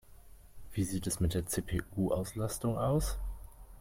[0.73, 3.19] Wie sieht es mit der CPU-Auslastung aus?